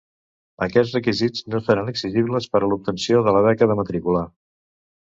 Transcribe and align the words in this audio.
Aquests 0.65 0.95
requisits 0.97 1.45
no 1.55 1.61
seran 1.67 1.93
exigibles 1.93 2.51
per 2.55 2.63
a 2.63 2.71
l'obtenció 2.73 3.25
de 3.29 3.39
la 3.39 3.47
beca 3.51 3.71
de 3.75 3.79
matrícula. 3.83 4.27